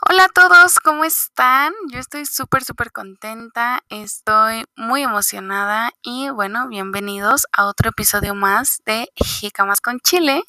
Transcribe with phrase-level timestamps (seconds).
[0.00, 1.72] Hola a todos, ¿cómo están?
[1.90, 8.78] Yo estoy súper, súper contenta, estoy muy emocionada y bueno, bienvenidos a otro episodio más
[8.86, 10.44] de Jicamas con Chile.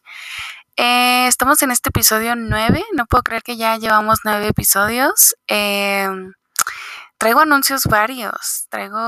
[0.78, 5.34] Eh, estamos en este episodio 9, no puedo creer que ya llevamos 9 episodios.
[5.48, 6.34] Em,
[7.18, 9.00] traigo anuncios varios, traigo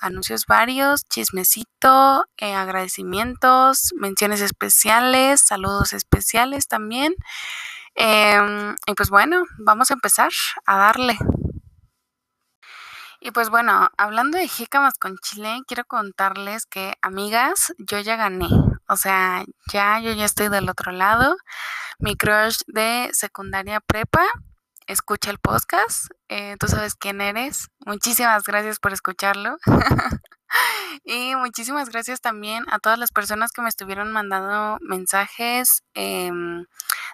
[0.00, 7.16] anuncios varios, chismecito, eh, agradecimientos, menciones especiales, saludos especiales también.
[7.94, 10.30] Em, y pues bueno, vamos a empezar
[10.66, 11.16] a darle.
[13.20, 18.48] Y pues bueno, hablando de jícamas con chile, quiero contarles que, amigas, yo ya gané.
[18.88, 21.36] O sea, ya yo ya estoy del otro lado.
[21.98, 24.26] Mi crush de secundaria prepa
[24.86, 26.08] escucha el podcast.
[26.28, 27.68] Eh, Tú sabes quién eres.
[27.86, 29.56] Muchísimas gracias por escucharlo.
[31.04, 36.66] y muchísimas gracias también a todas las personas que me estuvieron mandando mensajes em,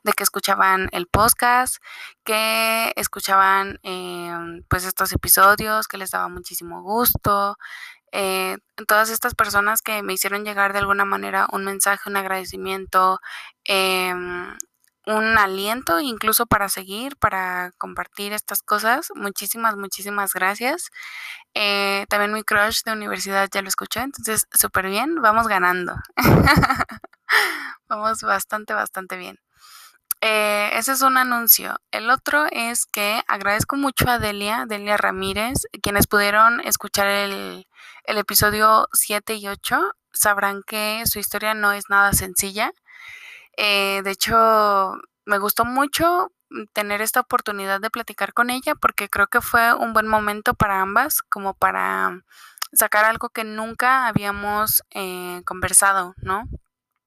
[0.05, 1.77] de que escuchaban el podcast,
[2.25, 7.57] que escuchaban em, pues estos episodios, que les daba muchísimo gusto.
[8.13, 13.21] Eh, todas estas personas que me hicieron llegar de alguna manera un mensaje, un agradecimiento,
[13.65, 14.57] em,
[15.11, 19.09] un aliento incluso para seguir, para compartir estas cosas.
[19.15, 20.91] Muchísimas, muchísimas gracias.
[21.55, 25.95] Eh, también mi crush de universidad ya lo escuchó, entonces súper bien, vamos ganando.
[27.89, 29.39] vamos bastante, bastante bien.
[30.23, 31.77] Eh, ese es un anuncio.
[31.93, 37.67] El otro es que agradezco mucho a Delia, Delia Ramírez, quienes pudieron escuchar el,
[38.05, 39.93] el episodio 7 y 8.
[40.13, 42.73] Sabrán que su historia no es nada sencilla.
[43.57, 46.33] Eh, de hecho, me gustó mucho
[46.73, 50.81] tener esta oportunidad de platicar con ella porque creo que fue un buen momento para
[50.81, 52.23] ambas, como para
[52.73, 56.45] sacar algo que nunca habíamos eh, conversado, ¿no?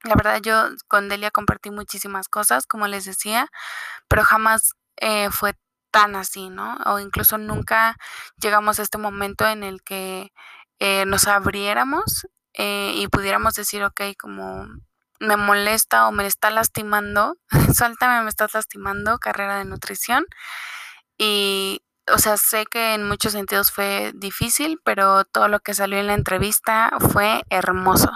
[0.04, 3.50] La verdad yo con Delia compartí muchísimas cosas, como les decía,
[4.10, 5.56] pero jamás eh, fue
[5.92, 6.78] tan así, ¿no?
[6.86, 7.98] O incluso nunca
[8.38, 10.32] llegamos a este momento en el que
[11.08, 14.68] nos abriéramos y pudiéramos decir, ok, como
[15.20, 17.38] me molesta o me está lastimando,
[17.76, 20.26] suéltame, me estás lastimando, carrera de nutrición.
[21.18, 21.82] Y,
[22.12, 26.08] o sea, sé que en muchos sentidos fue difícil, pero todo lo que salió en
[26.08, 28.12] la entrevista fue hermoso.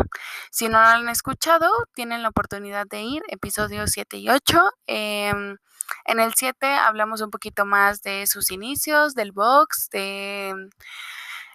[0.52, 4.72] Si no lo han escuchado, tienen la oportunidad de ir, episodios 7 y 8.
[4.88, 5.58] Em,
[6.06, 10.54] en el 7 hablamos un poquito más de sus inicios, del box, de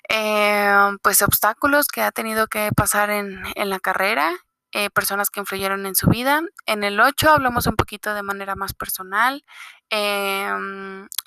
[0.08, 4.32] em, pues obstáculos que ha tenido que pasar en, en la carrera
[4.72, 6.42] eh, personas que influyeron en su vida.
[6.66, 9.44] En el 8 hablamos un poquito de manera más personal,
[9.90, 10.48] eh,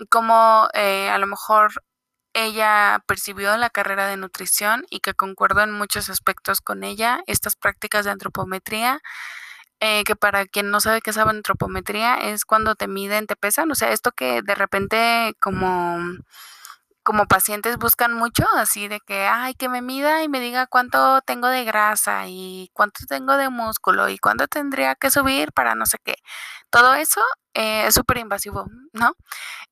[0.09, 1.71] cómo a lo mejor
[2.33, 7.55] ella percibió la carrera de nutrición y que concuerdo en muchos aspectos con ella, estas
[7.55, 9.01] prácticas de antropometría.
[9.81, 13.69] Eh, que para quien no sabe qué es antropometría es cuando te miden, te pesan,
[13.71, 15.99] o sea, esto que de repente como
[17.05, 21.21] como pacientes buscan mucho, así de que, ay, que me mida y me diga cuánto
[21.21, 25.85] tengo de grasa y cuánto tengo de músculo y cuánto tendría que subir para no
[25.85, 26.15] sé qué.
[26.71, 27.21] Todo eso
[27.53, 29.13] eh, es súper invasivo, ¿no?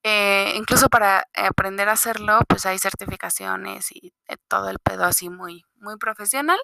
[0.03, 5.29] Eh, incluso para aprender a hacerlo, pues hay certificaciones y eh, todo el pedo así
[5.29, 6.59] muy, muy profesional.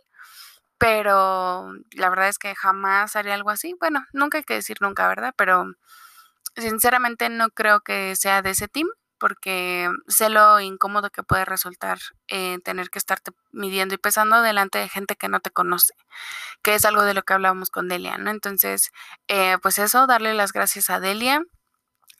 [0.77, 3.75] Pero la verdad es que jamás haría algo así.
[3.79, 5.33] Bueno, nunca hay que decir nunca, ¿verdad?
[5.37, 5.65] Pero
[6.55, 8.87] sinceramente no creo que sea de ese team
[9.19, 14.79] porque sé lo incómodo que puede resultar eh, tener que estarte midiendo y pesando delante
[14.79, 15.93] de gente que no te conoce,
[16.63, 18.31] que es algo de lo que hablábamos con Delia, ¿no?
[18.31, 18.91] Entonces,
[19.27, 21.41] eh, pues eso, darle las gracias a Delia,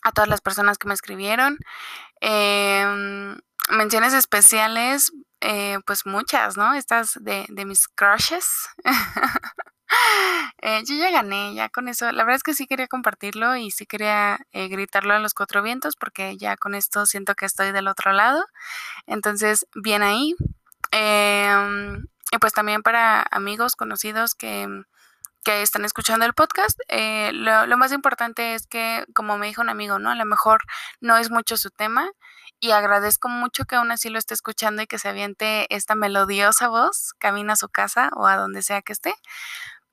[0.03, 1.57] a todas las personas que me escribieron.
[2.21, 3.37] Em,
[3.71, 5.11] menciones especiales,
[5.41, 6.73] eh, pues muchas, ¿no?
[6.73, 8.69] Estas de, de mis crushes.
[10.61, 12.11] Eh, yo ya gané, ya con eso.
[12.11, 15.63] La verdad es que sí quería compartirlo y sí quería eh, gritarlo a los cuatro
[15.63, 18.45] vientos porque ya con esto siento que estoy del otro lado.
[19.07, 20.35] Entonces, bien ahí.
[20.91, 24.67] Em, y pues también para amigos conocidos que,
[25.43, 29.61] que están escuchando el podcast, eh, lo, lo, más importante es que, como me dijo
[29.61, 30.11] un amigo, ¿no?
[30.11, 30.63] A lo mejor
[30.99, 32.11] no es mucho su tema
[32.59, 36.67] y agradezco mucho que aún así lo esté escuchando y que se aviente esta melodiosa
[36.67, 39.13] voz, camina a su casa o a donde sea que esté,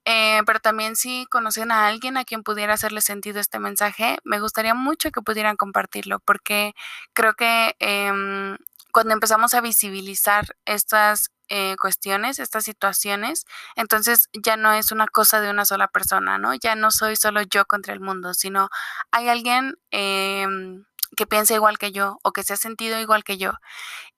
[0.06, 4.41] eh, pero también si conocen a alguien a quien pudiera hacerle sentido este mensaje, me
[4.41, 6.75] gustaría mucho que pudieran compartirlo, porque
[7.12, 8.12] creo que eh,
[8.93, 13.44] cuando empezamos a visibilizar estas eh, cuestiones, estas situaciones,
[13.76, 16.55] entonces ya no es una cosa de una sola persona, ¿no?
[16.55, 18.69] Ya no soy solo yo contra el mundo, sino
[19.11, 20.85] hay alguien em,
[21.17, 23.53] que piensa igual que yo o que se ha sentido igual que yo.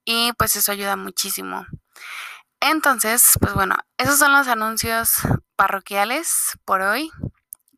[0.05, 1.67] Y pues eso ayuda muchísimo.
[2.60, 5.20] Entonces, pues bueno, esos son los anuncios
[5.56, 7.10] parroquiales por hoy.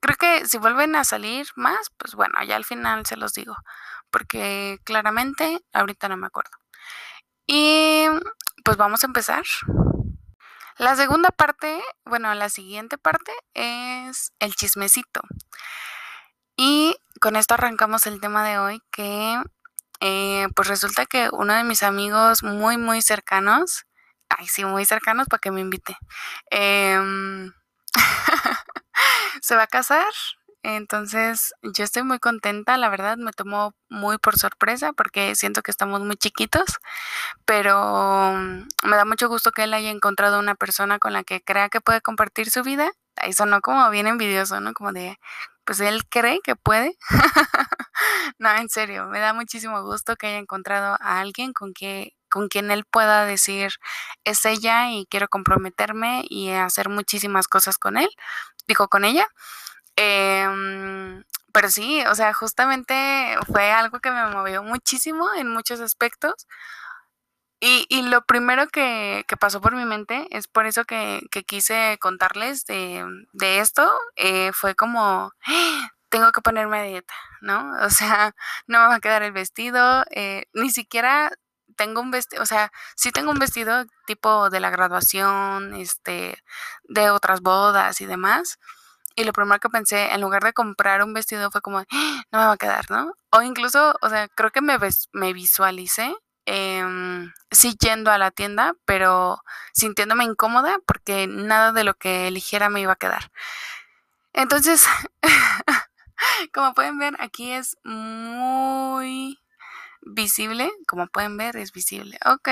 [0.00, 3.56] creo que si vuelven a salir más, pues bueno, ya al final se los digo,
[4.11, 6.50] porque claramente ahorita no me acuerdo.
[7.47, 8.06] Y
[8.65, 9.44] pues vamos a empezar.
[10.79, 15.21] La segunda parte, bueno, la siguiente parte es el chismecito.
[16.56, 19.43] Y con esto arrancamos el tema de hoy que
[20.00, 23.85] eh, pues resulta que uno de mis amigos muy, muy cercanos,
[24.31, 25.97] ay sí, muy cercanos para que me invite,
[26.50, 27.53] em,
[29.43, 30.06] se va a casar.
[30.62, 35.71] Entonces yo estoy muy contenta, la verdad me tomó muy por sorpresa porque siento que
[35.71, 36.79] estamos muy chiquitos,
[37.47, 41.69] pero me da mucho gusto que él haya encontrado una persona con la que crea
[41.71, 42.91] que puede compartir su vida.
[43.17, 44.75] Ahí sonó como bien envidioso, ¿no?
[44.75, 45.19] Como de,
[45.65, 46.97] pues él cree que puede.
[48.38, 52.49] no, en serio, me da muchísimo gusto que haya encontrado a alguien con que con
[52.49, 53.73] quien él pueda decir
[54.25, 58.09] es ella y quiero comprometerme y hacer muchísimas cosas con él,
[58.69, 59.27] digo con ella.
[59.97, 66.47] Em, pero sí, o sea, justamente fue algo que me movió muchísimo en muchos aspectos.
[67.62, 71.44] Y, y lo primero que, que, pasó por mi mente es por eso que, que
[71.44, 73.93] quise contarles de, de esto.
[74.17, 75.33] Eh, fue como,
[76.11, 77.73] tengo que ponerme a dieta, ¿no?
[77.85, 78.35] O sea,
[78.67, 81.33] no me va a quedar el vestido, eh, ni siquiera
[81.77, 86.43] tengo un vestido, o sea, sí tengo un vestido tipo de la graduación, este,
[86.85, 88.59] de otras bodas y demás.
[89.17, 91.85] Y lo primero que pensé, en lugar de comprar un vestido, fue como, ¡Ah!
[92.33, 93.13] no me va a quedar, ¿no?
[93.31, 94.79] O incluso, o sea, creo que me,
[95.13, 96.15] me visualicé
[96.47, 96.83] eh,
[97.51, 102.81] sí yendo a la tienda, pero sintiéndome incómoda porque nada de lo que eligiera me
[102.81, 103.31] iba a quedar.
[104.33, 104.87] Entonces,
[106.53, 109.39] como pueden ver, aquí es muy
[110.02, 110.70] visible.
[110.87, 112.19] Como pueden ver, es visible.
[112.25, 112.49] Ok.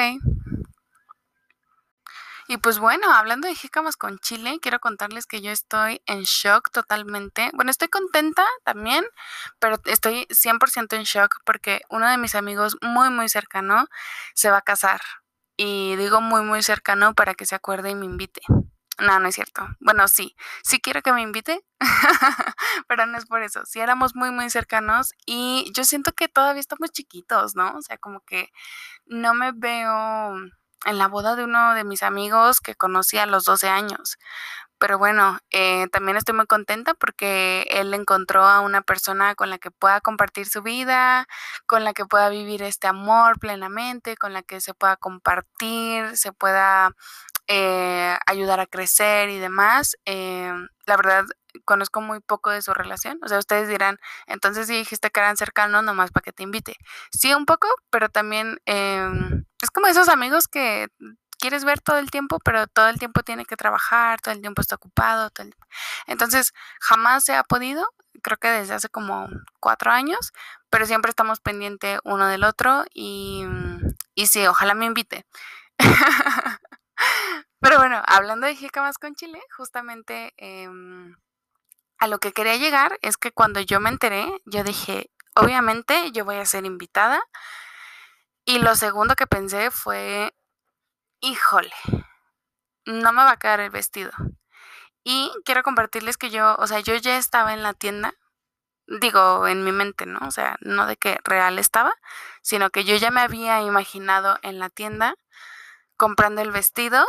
[2.51, 6.71] Y pues bueno, hablando de jícamas con chile, quiero contarles que yo estoy en shock
[6.71, 7.51] totalmente.
[7.53, 9.05] Bueno, estoy contenta también,
[9.59, 13.87] pero estoy 100% en shock porque uno de mis amigos muy, muy cercano
[14.33, 15.03] se va a casar.
[15.59, 18.41] Y digo muy, muy cercano para que se acuerde y me invite.
[19.01, 19.65] No, no es cierto.
[19.81, 20.35] Bueno, sí,
[20.65, 21.65] sí quiero que me invite,
[22.89, 23.65] pero no es por eso.
[23.65, 27.77] Sí éramos muy, muy cercanos y yo siento que todavía estamos chiquitos, ¿no?
[27.77, 28.51] O sea, como que
[29.07, 30.35] no me veo
[30.87, 34.19] en la boda de uno de mis amigos que conocí a los 12 años.
[34.79, 39.59] Pero bueno, eh, también estoy muy contenta porque él encontró a una persona con la
[39.59, 41.27] que pueda compartir su vida,
[41.67, 46.33] con la que pueda vivir este amor plenamente, con la que se pueda compartir, se
[46.33, 46.93] pueda
[47.49, 49.97] eh, ayudar a crecer y demás.
[50.05, 50.53] Eh,
[50.87, 51.25] la verdad,
[51.65, 53.19] conozco muy poco de su relación.
[53.23, 56.77] O sea, ustedes dirán, entonces si dijiste que eran cercanos, nomás para que te invite.
[57.11, 60.89] Sí, un poco, pero también em, es como esos amigos que
[61.39, 64.61] quieres ver todo el tiempo, pero todo el tiempo tiene que trabajar, todo el tiempo
[64.61, 65.31] está ocupado.
[65.31, 65.49] Todo
[66.07, 67.89] Entonces, jamás se ha podido,
[68.23, 69.29] creo que desde hace como
[69.61, 70.33] cuatro años,
[70.71, 73.45] pero siempre estamos pendientes uno del otro y,
[74.15, 75.27] y sí, ojalá me invite.
[77.61, 80.35] pero bueno, hablando de más con Chile, justamente...
[80.37, 80.69] Eh,
[81.99, 86.25] a lo que quería llegar es que cuando yo me enteré, yo dije, obviamente yo
[86.25, 87.21] voy a ser invitada.
[88.45, 90.33] Y lo segundo que pensé fue,
[91.21, 91.73] híjole,
[92.87, 94.11] no me va a quedar el vestido.
[95.05, 98.15] Y quiero compartirles que yo, o sea, yo ya estaba en la tienda,
[98.87, 100.21] digo, en mi mente, ¿no?
[100.27, 101.93] O sea, no de que real estaba,
[102.43, 105.15] sino que yo ya me había imaginado en la tienda
[105.97, 107.07] comprando el vestido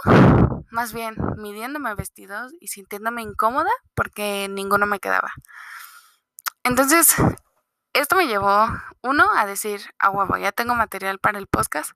[0.72, 5.34] más bien midiéndome vestidos y sintiéndome incómoda porque ninguno me quedaba.
[6.64, 7.16] Entonces,
[7.94, 8.68] esto me llevó,
[9.02, 11.92] uno, a decir, a huevo, ya tengo material para el podcast.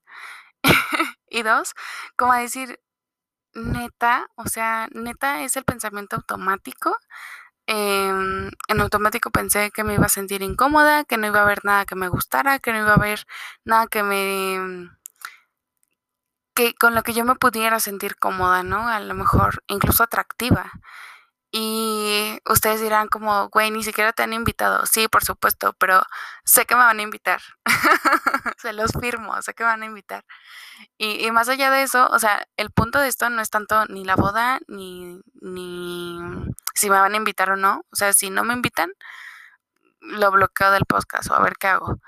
[1.34, 1.74] y dos,
[2.18, 2.80] como a decir,
[3.54, 6.98] neta, o sea, neta es el pensamiento automático.
[7.68, 11.64] Em, en automático pensé que me iba a sentir incómoda, que no iba a haber
[11.66, 13.26] nada que me gustara, que no iba a haber
[13.66, 14.90] nada que me
[16.56, 18.88] que con lo que yo me pudiera sentir cómoda, ¿no?
[18.88, 20.72] A lo mejor incluso atractiva.
[21.56, 24.88] Y ustedes dirán como, güey, ni siquiera te han invitado.
[24.88, 26.02] Sí, por supuesto, pero
[26.44, 27.42] sé que me van a invitar.
[28.58, 30.26] Se los firmo, sé que me van a invitar.
[30.98, 33.86] Y, y, más allá de eso, o sea, el punto de esto no es tanto
[33.86, 36.20] ni la boda, ni, ni
[36.74, 37.86] si me van a invitar o no.
[37.92, 38.92] O sea, si no me invitan,
[40.02, 42.00] lo bloqueo del podcast o a ver qué hago.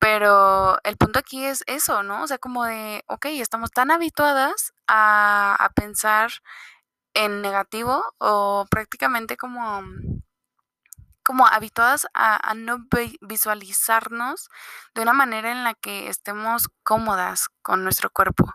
[0.00, 2.22] Pero el punto aquí es eso, ¿no?
[2.22, 6.30] O sea, como de, ok, estamos tan habituadas a, pensar
[7.14, 9.82] en negativo o prácticamente como,
[11.22, 12.86] como habituadas a, no
[13.20, 14.48] visualizarnos
[14.94, 18.52] de una manera en la que estemos cómodas con nuestro cuerpo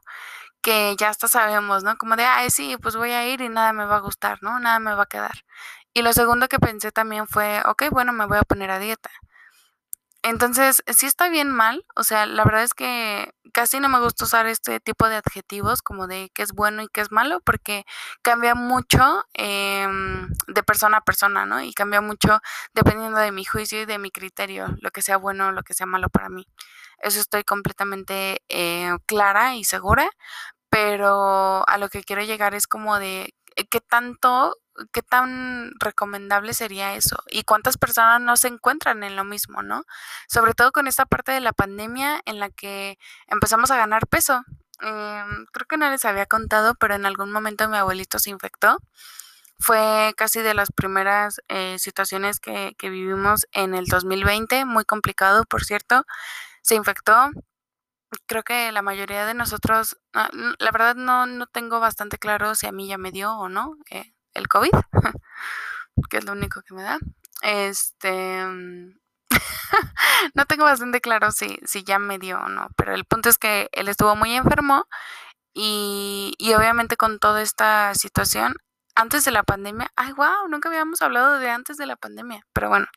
[0.62, 1.96] que ya hasta sabemos, ¿no?
[1.98, 4.60] Como de, ay, sí, pues voy a ir y nada me va a gustar, ¿no?
[4.60, 5.46] Nada me va a quedar.
[5.94, 9.12] Y lo segundo que pensé también fue, ok, bueno, me voy a poner a dieta.
[10.28, 14.24] Entonces, sí está bien mal, o sea, la verdad es que casi no me gusta
[14.26, 17.86] usar este tipo de adjetivos como de qué es bueno y qué es malo, porque
[18.24, 21.62] cambia mucho em, de persona a persona, ¿no?
[21.62, 22.40] Y cambia mucho
[22.74, 25.76] dependiendo de mi juicio y de mi criterio, lo que sea bueno o lo que
[25.76, 26.48] sea malo para mí.
[27.00, 30.10] Eso estoy completamente eh, clara y segura,
[30.70, 33.36] pero a lo que quiero llegar es como de
[33.70, 34.56] qué tanto
[34.92, 39.84] qué tan recomendable sería eso y cuántas personas no se encuentran en lo mismo, ¿no?
[40.28, 44.44] Sobre todo con esta parte de la pandemia en la que empezamos a ganar peso.
[44.82, 48.78] Em, creo que no les había contado, pero en algún momento mi abuelito se infectó.
[49.60, 55.46] Fue casi de las primeras eh, situaciones que, que vivimos en el 2020, muy complicado,
[55.46, 56.06] por cierto.
[56.62, 57.32] Se infectó,
[58.28, 60.30] creo que la mayoría de nosotros, ah,
[60.60, 63.78] la verdad no, no tengo bastante claro si a mí ya me dio o no.
[63.90, 64.72] Eh, el COVID,
[66.10, 67.00] que es lo único que me da.
[67.42, 68.46] Este,
[70.34, 73.38] no tengo bastante claro si, si ya me dio o no, pero el punto es
[73.38, 74.86] que él estuvo muy enfermo
[75.54, 78.56] y, y obviamente con toda esta situación,
[78.96, 82.70] antes de la pandemia, ay, wow, nunca habíamos hablado de antes de la pandemia, pero
[82.70, 82.88] bueno,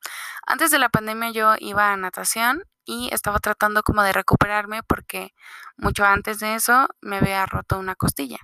[0.46, 5.34] antes de la pandemia yo iba a natación y estaba tratando como de recuperarme porque
[5.76, 8.38] mucho antes de eso me había roto una costilla.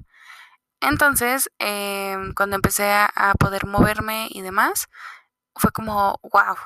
[0.80, 4.88] Entonces, em, cuando empecé a, poder moverme y demás,
[5.56, 6.56] fue como, wow,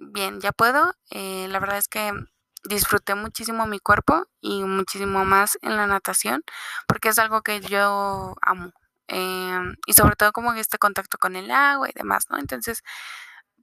[0.00, 0.94] bien, ya puedo.
[1.10, 2.12] Eh, la verdad es que
[2.64, 6.42] disfruté muchísimo mi cuerpo y muchísimo más en la natación,
[6.86, 8.72] porque es algo que yo amo.
[9.08, 12.38] Em, y sobre todo como este contacto con el agua y demás, ¿no?
[12.38, 12.82] Entonces,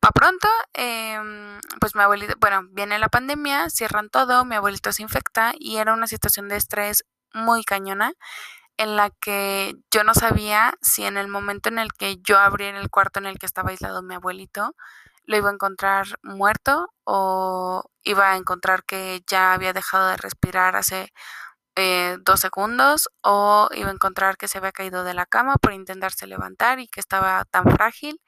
[0.02, 5.04] para pronto, em, pues mi abuelito, bueno, viene la pandemia, cierran todo, mi abuelito se
[5.04, 7.04] infecta y era una situación de estrés
[7.34, 8.14] muy cañona
[8.80, 12.80] en la que yo no sabía si en el momento en el que yo abriera
[12.80, 14.74] el cuarto en el que estaba aislado mi abuelito,
[15.26, 20.78] lo iba a encontrar muerto o iba a encontrar que ya había dejado de respirar
[20.78, 21.12] hace
[21.76, 25.74] eh, dos segundos o iba a encontrar que se había caído de la cama por
[25.74, 28.22] intentarse levantar y que estaba tan frágil.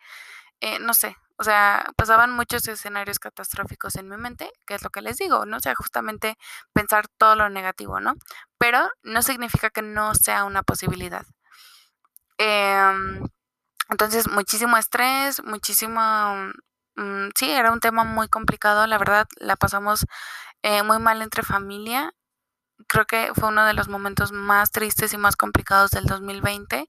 [0.62, 4.92] Eh, no sé, o sea, pasaban muchos escenarios catastróficos en mi mente, que es lo
[4.92, 5.58] que les digo, ¿no?
[5.58, 6.38] O sea, justamente
[6.72, 8.14] pensar todo lo negativo, ¿no?
[8.60, 11.26] Pero no significa que no sea una posibilidad.
[12.38, 13.26] Em,
[13.90, 16.00] entonces, muchísimo estrés, muchísimo...
[16.96, 20.06] Mm, sí, era un tema muy complicado, la verdad, la pasamos
[20.62, 22.14] eh, muy mal entre familia
[22.88, 26.88] creo que fue uno de los momentos más tristes y más complicados del 2020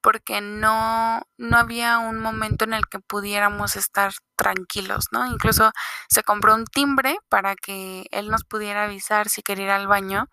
[0.00, 5.26] porque no, no había un momento en el que pudiéramos estar tranquilos, ¿no?
[5.26, 5.72] Incluso
[6.10, 10.28] se compró un timbre para que él nos pudiera avisar si quería ir al baño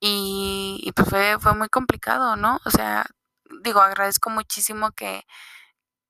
[0.00, 2.60] y, y pues fue, fue muy complicado, ¿no?
[2.64, 3.06] O sea,
[3.62, 5.24] digo, agradezco muchísimo que,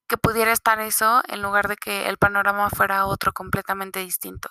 [0.07, 4.49] que pudiera estar eso en lugar de que el panorama fuera otro completamente distinto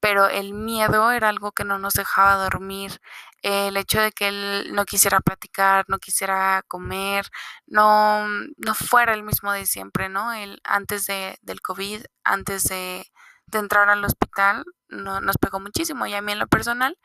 [0.00, 3.00] pero el miedo era algo que no nos dejaba dormir,
[3.42, 7.26] el hecho de que él no quisiera platicar, no quisiera comer,
[7.66, 8.26] no,
[8.56, 10.32] no fuera el mismo de siempre, ¿no?
[10.32, 13.06] Él antes de, del COVID, antes de,
[13.46, 16.98] de entrar al hospital, no, nos pegó muchísimo y a mí en lo personal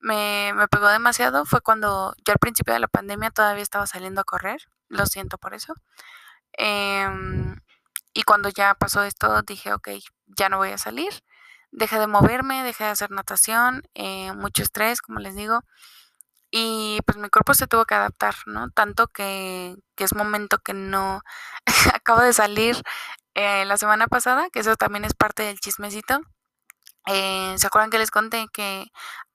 [0.00, 1.44] me, me pegó demasiado.
[1.46, 5.38] Fue cuando yo al principio de la pandemia todavía estaba saliendo a correr, lo siento
[5.38, 5.74] por eso.
[6.52, 7.56] Em,
[8.14, 9.88] y cuando ya pasó esto dije, ok,
[10.26, 11.12] ya no voy a salir
[11.72, 15.60] dejé de moverme, dejé de hacer natación, eh, mucho estrés, como les digo,
[16.50, 18.70] y pues mi cuerpo se tuvo que adaptar, ¿no?
[18.70, 21.22] Tanto que, que es momento que no
[21.94, 22.82] acabo de salir
[23.34, 26.20] eh, la semana pasada, que eso también es parte del chismecito.
[27.06, 28.86] Eh, ¿Se acuerdan que les conté que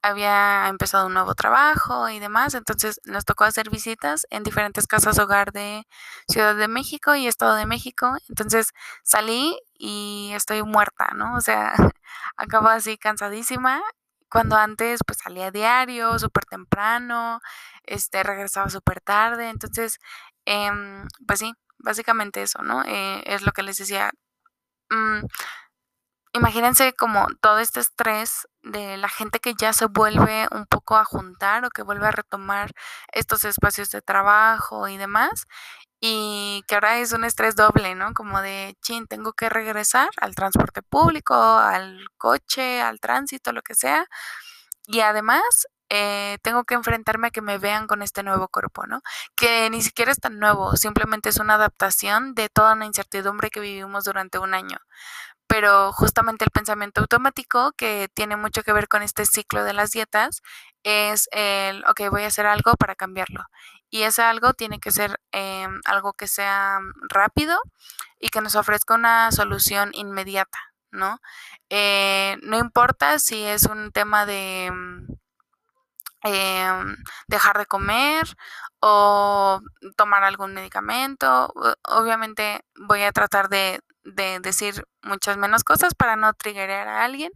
[0.01, 2.53] había empezado un nuevo trabajo y demás?
[2.53, 5.85] Entonces nos tocó hacer visitas en diferentes casas hogar de
[6.29, 8.15] Ciudad de México y Estado de México.
[8.29, 8.71] Entonces
[9.03, 11.35] salí y estoy muerta, ¿no?
[11.35, 11.73] O sea,
[12.37, 13.81] acabo así cansadísima.
[14.29, 17.39] Cuando antes pues salía diario, súper temprano,
[17.83, 19.49] este, regresaba súper tarde.
[19.49, 19.99] Entonces,
[20.45, 22.83] em, pues sí, básicamente eso, ¿no?
[22.85, 24.11] Eh, es lo que les decía.
[24.91, 25.25] Mm,
[26.33, 31.05] imagínense como todo este estrés de la gente que ya se vuelve un poco a
[31.05, 32.71] juntar o que vuelve a retomar
[33.13, 35.45] estos espacios de trabajo y demás.
[36.07, 38.13] Y que ahora es un estrés doble, ¿no?
[38.13, 43.73] Como de, chin, tengo que regresar al transporte público, al coche, al tránsito, lo que
[43.73, 44.05] sea.
[44.87, 45.41] Y además
[45.89, 49.01] eh, tengo que enfrentarme a que me vean con este nuevo cuerpo, ¿no?
[49.35, 53.59] Que ni siquiera es tan nuevo, simplemente es una adaptación de toda una incertidumbre que
[53.59, 54.77] vivimos durante un año
[55.47, 59.91] pero justamente el pensamiento automático que tiene mucho que ver con este ciclo de las
[59.91, 60.41] dietas
[60.83, 63.43] es el, ok, voy a hacer algo para cambiarlo.
[63.95, 67.57] Y ese algo tiene que ser em, algo que sea rápido
[68.19, 70.59] y que nos ofrezca una solución inmediata,
[70.91, 71.19] ¿no?
[71.69, 74.65] Eh, no importa si es un tema de
[76.23, 76.97] em,
[77.27, 78.25] dejar de comer
[78.81, 79.61] o
[79.95, 81.53] tomar algún medicamento.
[81.83, 87.31] Obviamente voy a tratar de, de decir muchas menos cosas para no triggerar a alguien,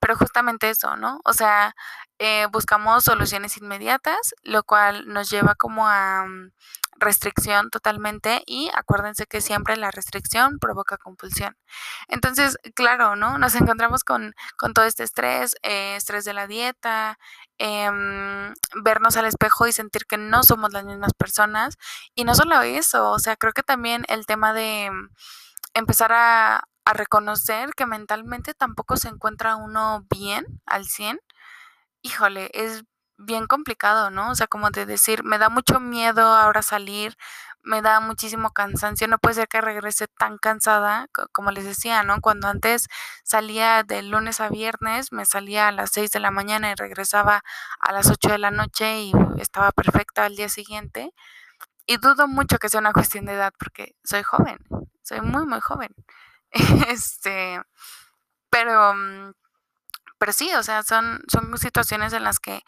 [0.00, 1.20] pero justamente eso, ¿no?
[1.24, 1.74] O sea,
[2.18, 6.50] eh, buscamos soluciones inmediatas, lo cual nos lleva como a mm,
[6.98, 11.56] restricción totalmente y acuérdense que siempre la restricción provoca compulsión.
[12.08, 13.38] Entonces, claro, ¿no?
[13.38, 17.18] Nos encontramos con, con todo este estrés, eh, estrés de la dieta,
[17.58, 21.76] em, vernos al espejo y sentir que no somos las mismas personas.
[22.14, 24.90] Y no solo eso, o sea, creo que también el tema de
[25.76, 31.20] empezar a, a reconocer que mentalmente tampoco se encuentra uno bien al 100
[32.02, 32.84] híjole, es
[33.18, 34.30] bien complicado, ¿no?
[34.30, 37.16] O sea, como de decir, me da mucho miedo ahora salir,
[37.62, 42.20] me da muchísimo cansancio, no puede ser que regrese tan cansada, como les decía, ¿no?
[42.20, 42.86] Cuando antes
[43.24, 47.42] salía de lunes a viernes, me salía a las 6 de la mañana y regresaba
[47.80, 51.12] a las 8 de la noche y estaba perfecta al día siguiente.
[51.86, 54.58] Y dudo mucho que sea una cuestión de edad porque soy joven,
[55.06, 55.94] soy muy, muy joven.
[56.88, 57.60] este,
[58.50, 59.32] pero mm,
[60.18, 62.62] pero sí, o sea, son, son situaciones en las que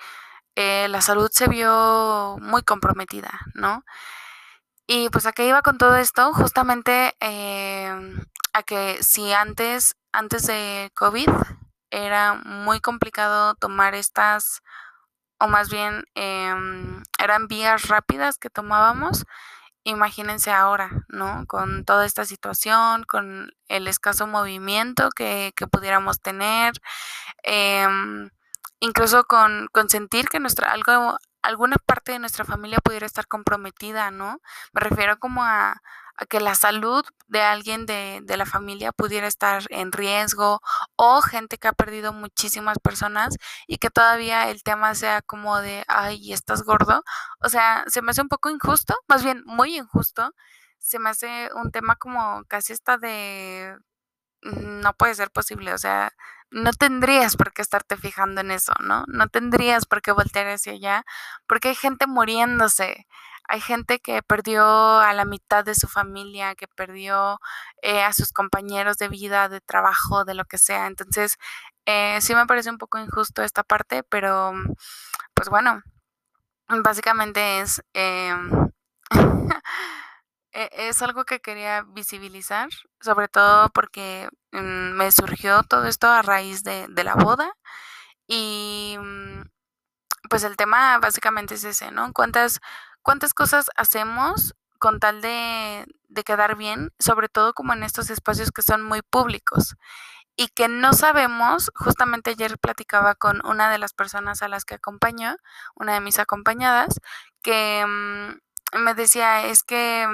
[0.57, 3.85] eh, la salud se vio muy comprometida, ¿no?
[4.87, 10.47] Y pues a qué iba con todo esto, justamente em, a que si antes, antes
[10.47, 11.31] de COVID,
[11.91, 14.63] era muy complicado tomar estas,
[15.39, 19.25] o más bien em, eran vías rápidas que tomábamos,
[19.91, 21.45] imagínense ahora, ¿no?
[21.47, 26.75] Con toda esta situación, con el escaso movimiento que, que pudiéramos tener,
[27.43, 28.31] Em,
[28.81, 34.41] incluso con, sentir que nuestra, algo, alguna parte de nuestra familia pudiera estar comprometida, ¿no?
[34.73, 35.81] Me refiero como a,
[36.27, 40.61] que la salud de alguien de, de, la familia pudiera estar en riesgo
[40.97, 45.85] o gente que ha perdido muchísimas personas y que todavía el tema sea como de,
[45.89, 47.03] ay, estás gordo.
[47.41, 50.33] O sea, se me hace un poco injusto, más bien muy injusto.
[50.79, 53.77] Se me hace un tema como casi está de,
[54.43, 56.13] no puede ser posible, o sea,
[56.51, 59.05] no tendrías por qué estarte fijando en eso, ¿no?
[59.09, 61.05] No tendrías por qué voltear hacia allá,
[61.47, 63.07] porque hay gente muriéndose,
[63.49, 64.65] hay gente que perdió
[65.01, 67.41] a la mitad de su familia, que perdió
[67.83, 70.87] eh, a sus compañeros de vida, de trabajo, de lo que sea.
[70.87, 71.39] Entonces,
[71.87, 74.53] eh, sí me parece un poco injusto esta parte, pero
[75.35, 75.83] pues bueno,
[76.69, 77.83] básicamente es...
[77.95, 78.71] Em,
[80.53, 82.69] e, es algo que quería visibilizar,
[83.01, 87.53] sobre todo porque mm, me surgió todo esto a raíz de, la boda
[88.27, 89.43] y mm,
[90.31, 92.13] pues el tema básicamente es ese, ¿no?
[92.13, 92.61] ¿Cuántas,
[93.09, 98.51] cuántas cosas hacemos con tal de, de quedar bien, sobre todo como en estos espacios
[98.51, 99.77] que son muy públicos?
[100.37, 104.75] y que no sabemos, justamente ayer platicaba con una de las personas a las que
[104.75, 105.37] acompaño,
[105.75, 107.01] una de mis acompañadas,
[107.43, 110.07] que mm, me decía, es que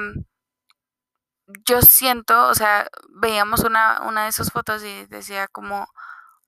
[1.67, 5.89] yo siento, o sea, veíamos una, una de esas fotos y decía como,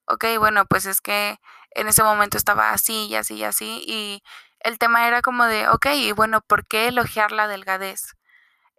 [0.07, 1.39] ok, bueno, pues es que
[1.73, 4.23] en ese momento estaba así y así y así, y
[4.67, 8.15] el tema era como de, ok, y bueno, ¿por qué elogiar la delgadez?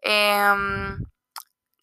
[0.01, 0.99] Em,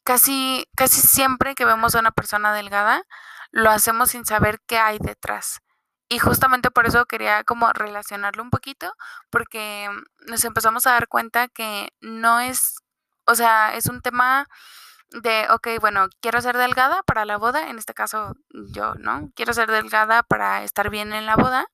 [0.04, 3.04] casi, casi siempre que vemos a una persona delgada,
[3.50, 5.60] lo hacemos sin saber qué hay detrás.
[6.08, 8.92] Y justamente por eso quería como relacionarlo un poquito,
[9.30, 9.88] porque
[10.26, 12.84] nos empezamos a dar cuenta que no es
[13.26, 14.46] o sea, es un tema
[15.10, 19.30] de, ok, bueno, quiero ser delgada para la boda, en este caso yo, ¿no?
[19.34, 21.66] Quiero ser delgada para estar bien en la boda.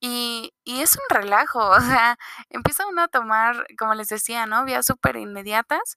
[0.00, 2.18] Y, y es un relajo, o sea,
[2.50, 4.64] empieza uno a tomar, como les decía, ¿no?
[4.64, 5.96] Vías súper inmediatas,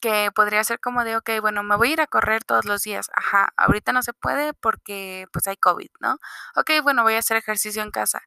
[0.00, 2.82] que podría ser como de, ok, bueno, me voy a ir a correr todos los
[2.82, 3.08] días.
[3.14, 6.18] Ajá, ahorita no se puede porque pues hay COVID, ¿no?
[6.56, 8.20] Ok, bueno, voy a hacer ejercicio en casa.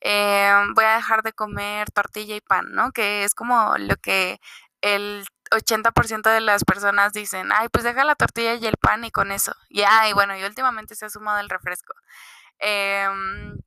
[0.00, 2.92] Eh, voy a dejar de comer tortilla y pan, ¿no?
[2.92, 4.40] Que es como lo que
[4.80, 9.10] el 80% de las personas dicen, ay, pues deja la tortilla y el pan y
[9.10, 9.52] con eso.
[9.70, 11.94] Ya, y bueno, y últimamente se ha sumado el refresco.
[12.58, 13.58] Em,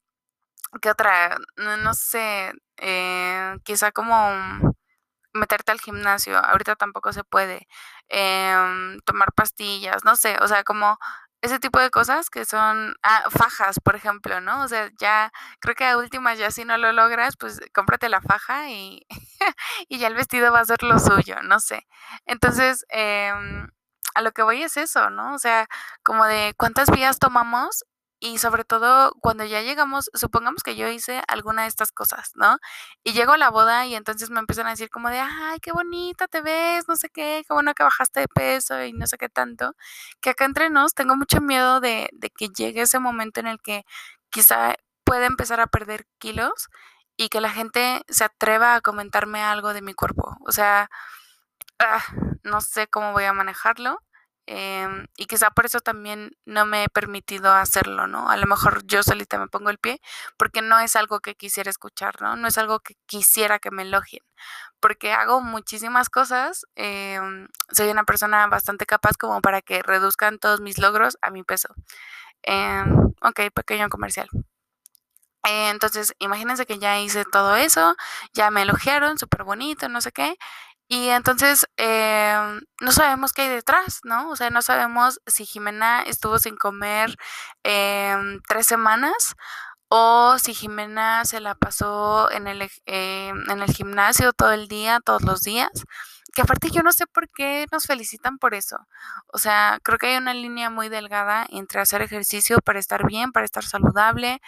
[0.80, 1.38] ¿Qué otra?
[1.58, 4.76] No, sé, eh, quizá como
[5.34, 7.68] meterte al gimnasio, ahorita tampoco se puede.
[8.10, 10.98] Em, tomar pastillas, no sé, o sea, como
[11.42, 14.64] ese tipo de cosas que son ah, fajas, por ejemplo, ¿no?
[14.64, 18.22] O sea, ya creo que a últimas ya si no lo logras, pues cómprate la
[18.22, 19.06] faja y,
[19.90, 21.88] y ya el vestido va a ser lo suyo, no sé.
[22.26, 23.32] Entonces, eh,
[24.16, 25.36] a lo que voy es eso, ¿no?
[25.36, 25.68] O sea,
[26.04, 27.86] como de cuántas vías tomamos
[28.20, 32.58] y sobre todo cuando ya llegamos, supongamos que yo hice alguna de estas cosas, ¿no?
[33.04, 35.72] Y llego a la boda y entonces me empiezan a decir como de, ay, qué
[35.72, 39.18] bonita te ves, no sé qué, qué bueno que bajaste de peso y no sé
[39.18, 39.76] qué tanto,
[40.22, 43.86] que acá entre nos tengo mucho miedo de, que llegue ese momento en el que
[44.30, 46.70] quizá pueda empezar a perder kilos
[47.18, 50.38] y que la gente se atreva a comentarme algo de mi cuerpo.
[50.48, 50.90] O sea,
[51.80, 52.04] ah,
[52.44, 54.00] no sé cómo voy a manejarlo.
[54.50, 58.30] Em, y quizá por eso también no me he permitido hacerlo, ¿no?
[58.30, 60.00] A lo mejor yo solita me pongo el pie
[60.38, 62.38] porque no es algo que quisiera escuchar, ¿no?
[62.38, 64.24] No es algo que quisiera que me elogien,
[64.80, 70.62] porque hago muchísimas cosas, em, soy una persona bastante capaz como para que reduzcan todos
[70.62, 71.70] mis logros a mi peso.
[72.44, 74.30] Em, ok, pequeño comercial.
[75.50, 77.96] entonces, imagínense que ya hice todo eso,
[78.34, 80.38] ya me elogiaron, súper bonito, no sé qué,
[80.90, 84.30] y entonces em, no sabemos qué hay detrás, ¿no?
[84.30, 87.16] O sea, no sabemos si Jimena estuvo sin comer
[87.64, 89.36] em, tres semanas
[89.90, 95.00] o si Jimena se la pasó en el, em, en el gimnasio todo el día,
[95.04, 95.70] todos los días.
[96.34, 98.78] Que aparte yo no sé por qué nos felicitan por eso.
[99.34, 103.32] O sea, creo que hay una línea muy delgada entre hacer ejercicio para estar bien,
[103.32, 104.40] para estar saludable,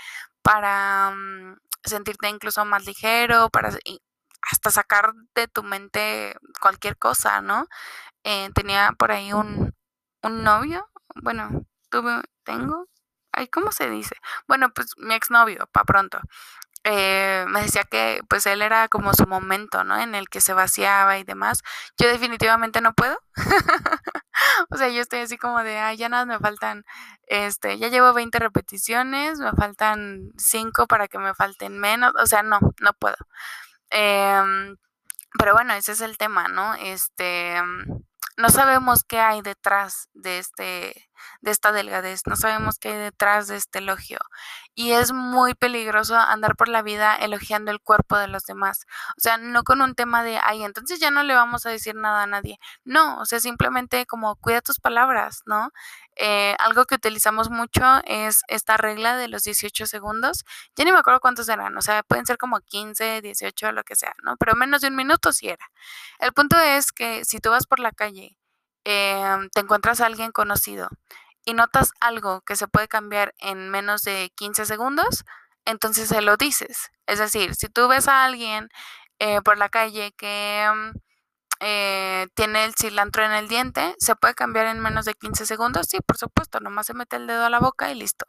[0.42, 3.72] para mm, sentirte incluso más ligero, para
[4.42, 7.68] hasta sacar de tu mente cualquier cosa, ¿no?
[8.24, 9.76] Eh, tenía por ahí un,
[10.24, 12.88] un novio, bueno, tuve, tengo,
[13.34, 14.16] ay, ¿cómo se dice?
[14.48, 16.20] Bueno, pues mi exnovio, pa' pronto.
[16.86, 19.98] Eh, me decía que pues él era como su momento, ¿no?
[20.00, 21.62] En el que se vaciaba y demás.
[22.00, 23.20] Yo definitivamente no puedo.
[24.70, 26.86] o sea, yo estoy así como de, ay, ya nada, me faltan,
[27.28, 32.14] este, ya llevo 20 repeticiones, me faltan 5 para que me falten menos.
[32.22, 33.18] O sea, no, no puedo.
[33.92, 34.78] Em,
[35.38, 36.76] pero bueno, ese es el tema, ¿no?
[36.76, 37.56] Este,
[38.38, 41.09] no sabemos qué hay detrás de este
[41.42, 44.20] de esta delgadez, no sabemos qué hay detrás de este elogio.
[44.76, 48.86] Y es muy peligroso andar por la vida elogiando el cuerpo de los demás.
[49.18, 51.96] O sea, no con un tema de, ay, entonces ya no le vamos a decir
[51.96, 52.60] nada a nadie.
[52.84, 55.72] No, o sea, simplemente como cuida tus palabras, ¿no?
[56.16, 60.44] Eh, algo que utilizamos mucho es esta regla de los 18 segundos.
[60.76, 63.96] Ya ni me acuerdo cuántos eran, o sea, pueden ser como 15, 18, lo que
[63.96, 64.36] sea, ¿no?
[64.38, 65.72] Pero menos de un minuto sí era.
[66.20, 68.39] El punto es que si tú vas por la calle,
[68.86, 70.90] em, te encuentras a alguien conocido
[71.46, 75.26] y notas algo que se puede cambiar en menos de 15 segundos,
[75.66, 76.90] entonces se lo dices.
[77.08, 78.70] Es decir, si tú ves a alguien
[79.20, 80.92] eh, por la calle que mm,
[81.62, 85.88] eh, tiene el cilantro en el diente, ¿se puede cambiar en menos de 15 segundos?
[85.90, 88.26] Sí, por supuesto, nomás se mete el dedo a la boca y listo.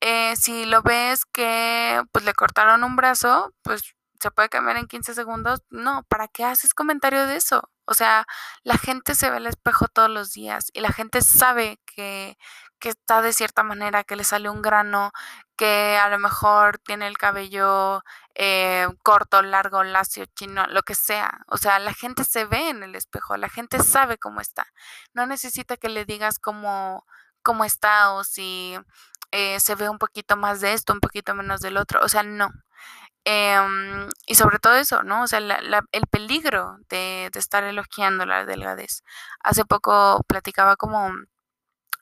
[0.00, 3.82] Eh, si lo ves que pues le cortaron un brazo, pues
[4.20, 5.60] se puede cambiar en 15 segundos.
[5.70, 7.68] No, ¿para qué haces comentario de eso?
[7.92, 8.24] O sea,
[8.62, 12.38] la gente se ve al espejo todos los días y la gente sabe que,
[12.78, 15.12] que está de cierta manera, que le sale un grano,
[15.56, 18.02] que a lo mejor tiene el cabello
[18.34, 21.40] eh, corto, largo, lacio, chino, lo que sea.
[21.48, 24.66] O sea, la gente se ve en el espejo, la gente sabe cómo está.
[25.12, 27.04] No necesita que le digas cómo,
[27.42, 28.78] cómo está o si
[29.32, 32.00] eh, se ve un poquito más de esto, un poquito menos del otro.
[32.02, 32.50] O sea, no.
[33.24, 35.22] Em, y sobre todo eso, ¿no?
[35.22, 39.02] O sea, el peligro de, estar elogiando la delgadez.
[39.40, 41.12] Hace poco platicaba como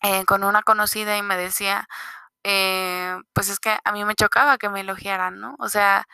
[0.02, 1.88] eh, con una conocida y me decía,
[2.44, 5.56] eh, pues es que a mí me chocaba que me elogiaran, ¿no?
[5.60, 6.06] O sea,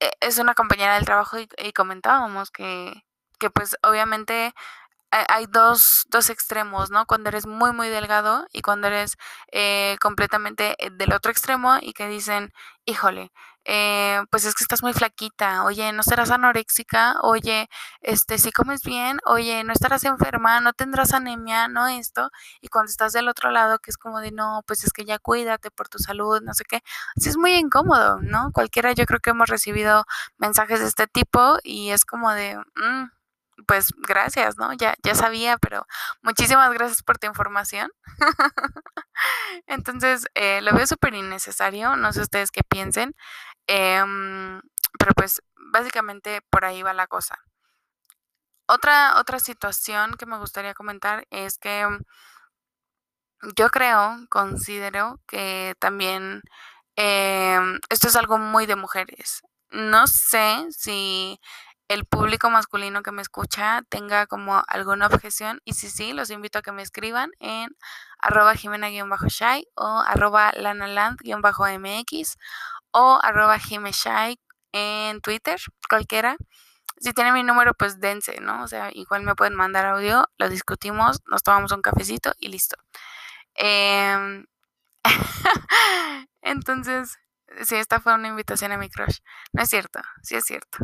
[0.00, 3.04] e, es una compañera del trabajo y, y comentábamos que,
[3.38, 4.54] que pues obviamente
[5.10, 7.06] hay dos, dos extremos, ¿no?
[7.06, 9.16] Cuando eres muy, muy delgado y cuando eres
[9.52, 12.52] eh, completamente eh, del otro extremo y que dicen,
[12.84, 13.32] híjole,
[13.72, 17.68] eh, pues es que estás muy flaquita, oye, no serás anoréxica, oye,
[18.00, 22.30] este, si comes bien, oye, no estarás enferma, no tendrás anemia, no esto,
[22.60, 25.20] y cuando estás del otro lado, que es como de, no, pues es que ya
[25.20, 26.82] cuídate por tu salud, no sé qué,
[27.16, 28.50] así es muy incómodo, ¿no?
[28.52, 30.04] Cualquiera yo creo que hemos recibido
[30.38, 33.04] mensajes de este tipo y es como de, mm,
[33.66, 34.72] pues gracias, ¿no?
[34.74, 35.86] Ya, ya sabía, pero
[36.22, 37.90] muchísimas gracias por tu información.
[39.66, 43.14] Entonces, eh, lo veo súper innecesario, no sé ustedes qué piensen,
[43.70, 44.60] em,
[44.98, 47.38] pero pues básicamente por ahí va la cosa.
[48.66, 51.86] Otra, otra situación que me gustaría comentar es que
[53.56, 56.42] yo creo, considero que también
[56.96, 59.42] em, esto es algo muy de mujeres.
[59.70, 61.40] No sé si
[61.88, 66.58] el público masculino que me escucha tenga como alguna objeción y si sí, los invito
[66.60, 67.70] a que me escriban en
[68.20, 72.36] arroba jimena-shy o arroba lanaland-mx
[72.92, 74.38] o arroba jimeshai
[74.72, 76.36] en Twitter, cualquiera.
[76.98, 78.62] Si tienen mi número, pues dense, ¿no?
[78.62, 82.76] O sea, igual me pueden mandar audio, lo discutimos, nos tomamos un cafecito y listo.
[83.54, 84.46] Em,
[86.42, 87.18] Entonces,
[87.62, 89.18] sí, esta fue una invitación a mi crush.
[89.52, 90.78] No es cierto, sí es cierto.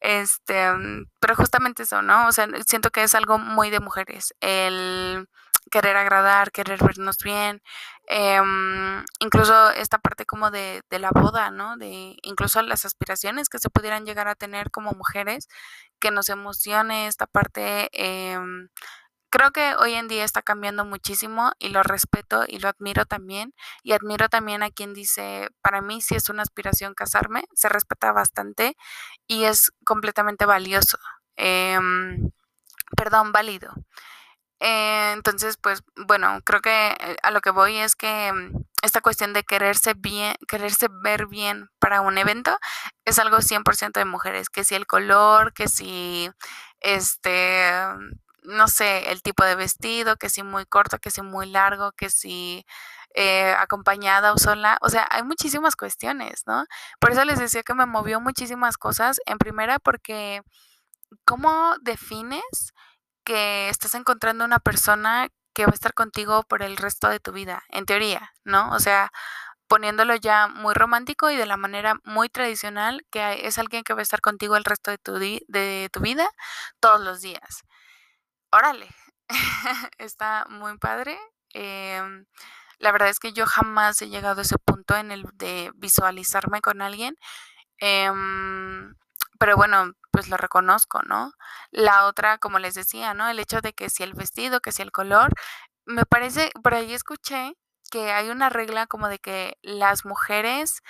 [0.00, 2.28] Este, mm, pero justamente eso, ¿no?
[2.28, 4.34] O sea, siento que es algo muy de mujeres.
[4.40, 5.28] El
[5.70, 7.62] querer agradar, querer vernos bien,
[8.06, 11.76] em, incluso esta parte como de, de, la boda, ¿no?
[11.76, 15.48] De incluso las aspiraciones que se pudieran llegar a tener como mujeres,
[16.00, 17.88] que nos emocione esta parte.
[17.92, 18.38] Eh,
[19.34, 23.52] creo que hoy en día está cambiando muchísimo y lo respeto y lo admiro también.
[23.82, 28.12] Y admiro también a quien dice, para mí si es una aspiración casarme, se respeta
[28.12, 28.76] bastante
[29.26, 30.98] y es completamente valioso.
[31.36, 31.78] Eh,
[32.96, 33.74] perdón, válido.
[34.60, 39.00] Eh, entonces, pues bueno, creo que eh, a lo que voy es que mm, esta
[39.00, 42.56] cuestión de quererse bien, quererse ver bien para un evento
[43.04, 46.30] es algo 100% de mujeres, que si el color, que si
[46.80, 47.64] este
[48.44, 52.10] no sé, el tipo de vestido, que si muy corto, que si muy largo, que
[52.10, 52.66] si
[53.14, 54.76] eh, acompañada o sola.
[54.82, 56.66] O sea, hay muchísimas cuestiones, ¿no?
[57.00, 59.18] Por eso les decía que me movió muchísimas cosas.
[59.26, 60.42] En primera, porque
[61.24, 62.74] ¿cómo defines
[63.24, 67.32] que estás encontrando una persona que va a estar contigo por el resto de tu
[67.32, 67.62] vida?
[67.70, 68.72] En teoría, ¿no?
[68.72, 69.10] O sea,
[69.68, 74.00] poniéndolo ya muy romántico y de la manera muy tradicional, que es alguien que va
[74.00, 76.28] a estar contigo el resto de tu, de tu vida
[76.80, 77.64] todos los días
[78.54, 78.88] órale,
[79.98, 81.18] está muy padre.
[81.50, 82.26] Em,
[82.78, 86.60] la verdad es que yo jamás he llegado a ese punto en el de visualizarme
[86.60, 87.16] con alguien.
[87.78, 88.94] Em,
[89.38, 91.32] pero bueno, pues lo reconozco, ¿no?
[91.72, 93.28] La otra, como les decía, ¿no?
[93.28, 95.32] El hecho de que si el vestido, que si el color,
[95.86, 97.54] me parece, por ahí escuché
[97.90, 100.82] que hay una regla como de que las mujeres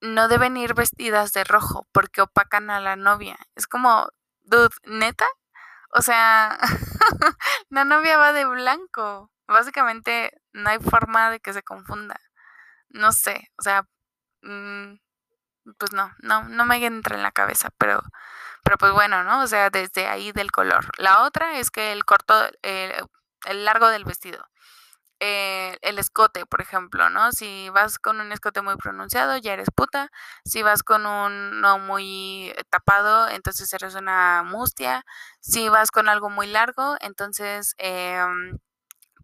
[0.00, 3.36] no deben ir vestidas de rojo porque opacan a la novia.
[3.54, 4.08] Es como,
[4.44, 5.26] dude, neta,
[5.90, 6.58] o sea,
[7.68, 9.30] la novia va de blanco.
[9.46, 12.16] Básicamente no hay forma de que se confunda.
[12.88, 13.86] No sé, o sea,
[14.42, 14.94] mm,
[15.78, 18.02] pues no, no, no me entra en la cabeza, pero,
[18.64, 19.42] pero pues bueno, ¿no?
[19.42, 20.86] O sea, desde ahí del color.
[20.98, 24.46] La otra es que el corto, el largo del vestido.
[25.20, 27.32] Eh, el escote, por ejemplo, ¿no?
[27.32, 30.10] Si vas con un escote muy pronunciado, ya eres puta.
[30.44, 35.04] Si vas con un no muy tapado, entonces eres una mustia.
[35.40, 38.58] Si vas con algo muy largo, entonces, em,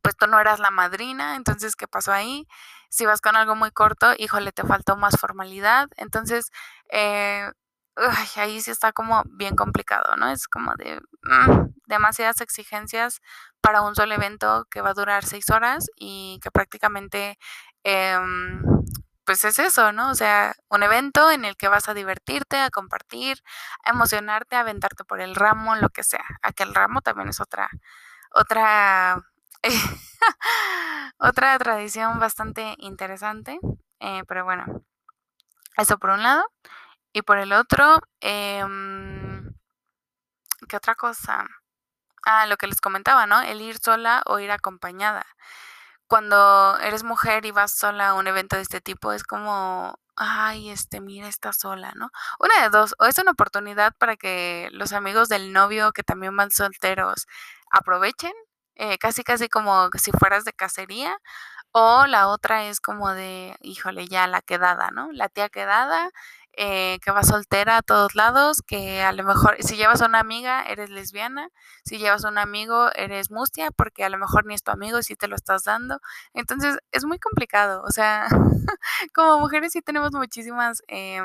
[0.03, 2.47] pues tú no eras la madrina, entonces, ¿qué pasó ahí?
[2.91, 5.89] Si vas con algo muy corto, híjole, te faltó más formalidad.
[5.97, 6.51] Entonces,
[6.91, 7.51] eh,
[8.37, 10.31] ahí sí está como bien complicado, ¿no?
[10.31, 13.21] Es como de mm, demasiadas exigencias
[13.61, 17.39] para un solo evento que va a durar seis horas y que prácticamente,
[17.85, 18.63] em,
[19.25, 20.11] pues es eso, ¿no?
[20.11, 23.43] O sea, un evento en el que vas a divertirte, a compartir,
[23.85, 26.25] a emocionarte, a aventarte por el ramo, lo que sea.
[26.43, 27.69] Aquel ramo también es otra,
[28.33, 29.23] otra,
[31.19, 33.59] otra tradición bastante interesante,
[34.01, 34.65] eh, pero bueno,
[35.77, 36.45] eso por un lado.
[37.13, 39.53] Y por el otro, em,
[40.69, 41.47] ¿qué otra cosa?
[42.25, 43.43] Ah, lo que les comentaba, ¿no?
[43.43, 45.27] El ir sola o ir acompañada.
[46.09, 50.71] Cuando eres mujer y vas sola a un evento de este tipo, es como, ay,
[50.71, 52.11] este, mira, está sola, ¿no?
[52.41, 56.37] Una de dos, o es una oportunidad para que los amigos del novio que también
[56.37, 57.27] van solteros
[57.71, 58.33] aprovechen,
[58.81, 61.17] eh, casi casi como si fueras de cacería,
[61.73, 65.13] o la otra es como de, híjole, ya la quedada, ¿no?
[65.13, 66.11] La tía quedada
[66.55, 70.21] eh, que va soltera a todos lados, que a lo mejor si llevas a una
[70.21, 71.51] amiga eres lesbiana,
[71.85, 75.03] si llevas a un amigo eres mustia, porque a lo mejor ni es tu amigo
[75.03, 76.01] si te lo estás dando.
[76.35, 78.27] Entonces es muy complicado, o sea,
[79.15, 81.21] como mujeres sí tenemos muchísimas, eh,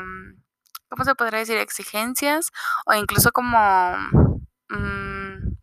[0.89, 1.57] ¿cómo se podría decir?
[1.57, 2.51] Exigencias
[2.85, 3.49] o incluso como...
[4.69, 5.04] Mm,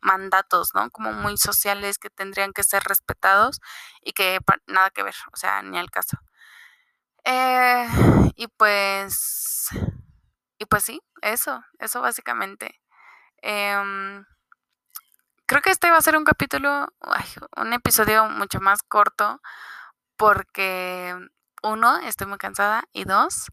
[0.02, 0.90] mandatos, ¿no?
[0.90, 3.60] Como muy sociales que tendrían que ser respetados
[4.02, 6.18] y que nada que ver, o sea, ni al caso.
[7.24, 7.86] Eh,
[8.36, 9.68] y pues,
[10.58, 12.80] y pues sí, eso, eso básicamente.
[13.42, 14.24] Em,
[15.46, 16.88] creo que este va a ser un capítulo,
[17.56, 19.40] un episodio mucho más corto
[20.16, 21.16] porque
[21.62, 23.46] uno, estoy muy cansada y dos,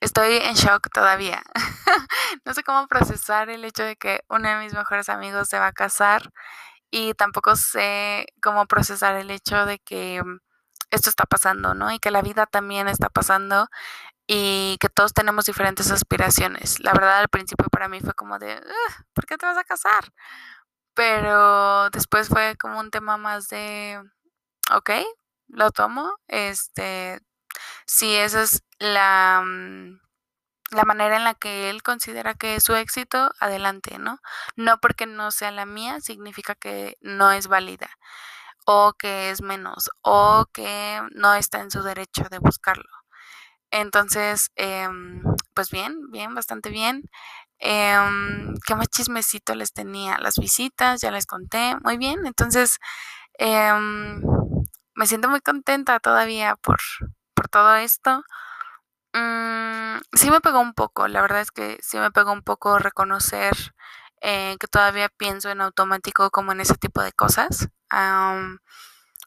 [0.00, 1.42] estoy en shock todavía.
[2.44, 5.68] no sé cómo procesar el hecho de que uno de mis mejores amigos se va
[5.68, 6.30] a casar
[6.90, 10.22] y tampoco sé cómo procesar el hecho de que
[10.90, 11.92] esto está pasando, ¿no?
[11.92, 13.68] Y que la vida también está pasando
[14.26, 16.80] y que todos tenemos diferentes aspiraciones.
[16.80, 18.60] La verdad al principio para mí fue como de,
[19.14, 20.12] ¿por qué te vas a casar?
[20.94, 24.00] Pero después fue como un tema más de,
[24.72, 24.90] ok,
[25.48, 27.20] lo tomo, este,
[27.86, 30.00] si esa es la, mm,
[30.72, 34.20] la manera en la que él considera que es su éxito, adelante, ¿no?
[34.56, 37.90] No porque no sea la mía significa que no es válida
[38.66, 42.84] o que es menos o que no está en su derecho de buscarlo.
[43.70, 45.22] Entonces, em,
[45.54, 47.02] pues bien, bien, bastante bien.
[47.58, 50.18] Em, ¿Qué más chismecito les tenía?
[50.18, 51.76] Las visitas, ya les conté.
[51.84, 52.78] Muy bien, entonces
[53.38, 54.22] em,
[54.94, 56.78] me siento muy contenta todavía por,
[57.40, 58.22] por todo esto.
[59.14, 62.78] Mm, sí me pegó un poco, la verdad es que sí me pegó un poco
[62.78, 63.54] reconocer
[64.20, 67.68] eh, que todavía pienso en automático como en ese tipo de cosas.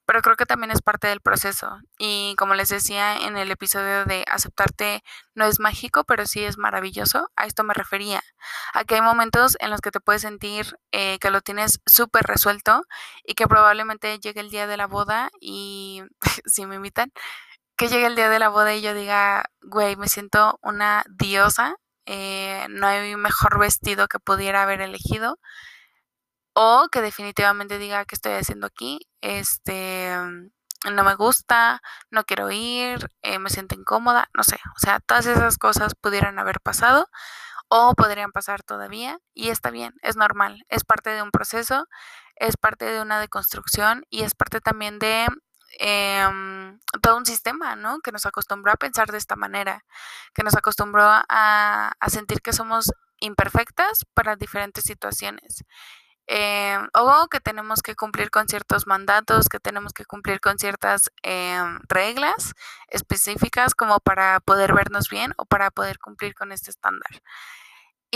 [0.06, 1.80] pero creo que también es parte del proceso.
[1.98, 5.02] Y como les decía en el episodio de aceptarte
[5.34, 8.22] no es mágico, pero sí es maravilloso, a esto me refería.
[8.74, 12.24] A que hay momentos en los que te puedes sentir eh, que lo tienes súper
[12.26, 12.84] resuelto
[13.24, 16.04] y que probablemente llegue el día de la boda y
[16.46, 17.12] si me invitan,
[17.84, 21.76] que llegue el día de la boda y yo diga, güey, me siento una diosa,
[22.06, 25.38] eh, no hay mejor vestido que pudiera haber elegido,
[26.54, 29.02] o que definitivamente diga, ¿qué estoy haciendo aquí?
[29.20, 30.16] Este,
[30.94, 35.26] no me gusta, no quiero ir, eh, me siento incómoda, no sé, o sea, todas
[35.26, 37.10] esas cosas pudieran haber pasado
[37.68, 41.88] o podrían pasar todavía y está bien, es normal, es parte de un proceso,
[42.38, 45.28] es parte de una deconstrucción y es parte también de
[45.80, 48.00] Em, todo un sistema, ¿no?
[48.02, 49.84] Que nos acostumbró a pensar de esta manera,
[50.34, 55.64] que nos acostumbró a, sentir que somos imperfectas para diferentes situaciones.
[56.28, 61.12] Em, o que tenemos que cumplir con ciertos mandatos, que tenemos que cumplir con ciertas
[61.24, 62.54] em, reglas
[62.90, 67.22] específicas como para poder vernos bien o para poder cumplir con este estándar.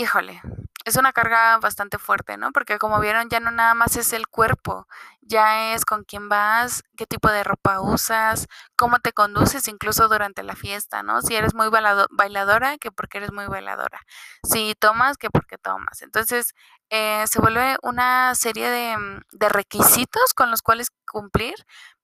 [0.00, 0.40] Híjole,
[0.84, 2.52] es una carga bastante fuerte, ¿no?
[2.52, 4.86] Porque como vieron, ya no nada más es el cuerpo,
[5.22, 10.44] ya es con quién vas, qué tipo de ropa usas, cómo te conduces incluso durante
[10.44, 11.20] la fiesta, ¿no?
[11.20, 14.00] Si eres muy bailadora, que porque eres muy bailadora.
[14.44, 16.00] Si tomas, que porque tomas.
[16.02, 16.54] Entonces,
[16.90, 21.54] eh, se vuelve una serie de, mm, de requisitos con los cuales cumplir,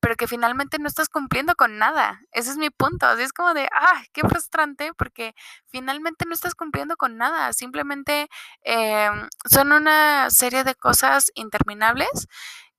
[0.04, 2.20] pero que finalmente no estás cumpliendo con nada.
[2.30, 3.06] Ese es mi punto.
[3.06, 5.34] Así es como de, ah, qué frustrante, porque
[5.68, 7.54] finalmente no estás cumpliendo con nada.
[7.54, 8.28] Simplemente
[8.64, 12.28] em, son una serie de cosas interminables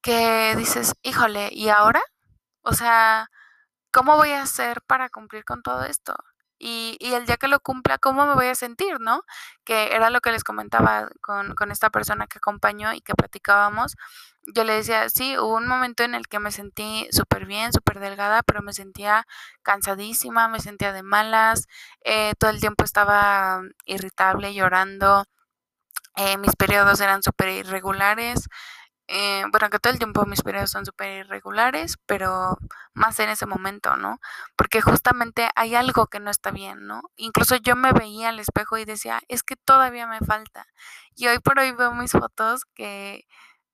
[0.01, 2.03] que dices, híjole, ¿y ahora?
[2.61, 3.31] O sea,
[3.91, 6.15] ¿cómo voy a hacer para cumplir con todo esto?
[6.57, 9.23] Y, y, el día que lo cumpla, ¿cómo me voy a sentir, no?
[9.65, 13.95] Que era lo que les comentaba con, con esta persona que acompañó y que platicábamos.
[14.53, 17.99] Yo le decía, sí, hubo un momento en el que me sentí súper bien, súper
[17.99, 19.25] delgada, pero me sentía
[19.63, 21.67] cansadísima, me sentía de malas,
[22.03, 25.25] eh, todo el tiempo estaba irritable, llorando,
[26.15, 28.47] eh, mis periodos eran súper irregulares,
[29.07, 32.57] eh, bueno, que todo el tiempo mis periodos son súper irregulares, pero
[32.93, 34.19] más en ese momento, ¿no?
[34.55, 37.03] Porque justamente hay algo que no está bien, ¿no?
[37.15, 40.67] Incluso yo me veía al espejo y decía, es que todavía me falta.
[41.15, 43.25] Y hoy por hoy veo mis fotos que...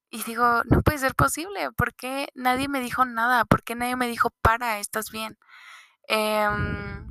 [0.10, 3.46] Y digo, no puede ser posible, ¿por qué nadie me dijo nada?
[3.46, 5.38] ¿Por qué nadie me dijo, para, estás bien?
[6.08, 7.08] Em,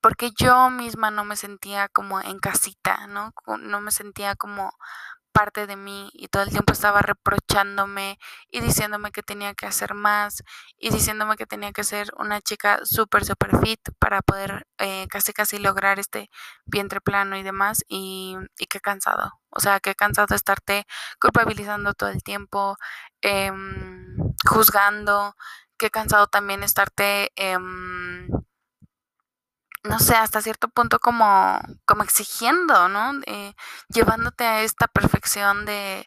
[0.00, 3.32] porque yo misma no me sentía como en casita, ¿no?
[3.60, 4.72] No me sentía como
[5.32, 8.18] parte de mí y todo el tiempo estaba reprochándome
[8.50, 10.42] y diciéndome que tenía que hacer más
[10.78, 15.32] y diciéndome que tenía que ser una chica súper, súper fit para poder eh, casi,
[15.32, 16.30] casi lograr este
[16.66, 19.32] vientre plano y demás y, y qué cansado.
[19.50, 20.86] O sea, qué cansado estarte
[21.20, 22.76] culpabilizando todo el tiempo,
[23.22, 24.16] em,
[24.46, 25.34] juzgando,
[25.76, 27.32] qué cansado también estarte...
[27.36, 28.28] Em,
[29.84, 33.12] no sé, hasta cierto punto como, como exigiendo, ¿no?
[33.88, 36.06] llevándote a esta perfección de,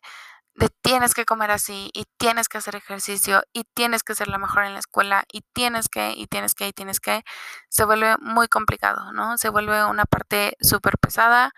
[0.81, 4.63] tienes que comer así y tienes que hacer ejercicio y tienes que ser la mejor
[4.63, 7.23] en la escuela y tienes que y tienes que y tienes que,
[7.69, 9.37] se vuelve muy complicado, ¿no?
[9.37, 11.51] Se vuelve una parte súper pesada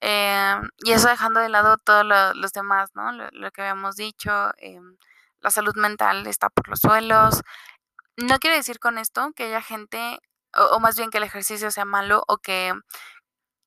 [0.00, 3.12] eh, y eso dejando de lado todos los demás, ¿no?
[3.12, 4.80] Lo, que habíamos dicho, eh,
[5.40, 7.42] la salud mental está por los suelos.
[8.16, 10.18] No quiere decir con esto que haya gente
[10.54, 12.72] o, más bien que el ejercicio sea malo o que